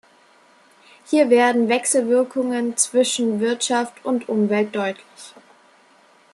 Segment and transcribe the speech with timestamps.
[1.05, 5.35] Hier werden Wechselwirkungen zwischen Wirtschaft und Umwelt deutlich.